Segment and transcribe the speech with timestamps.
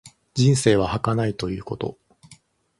[0.33, 1.99] 人生は儚いということ。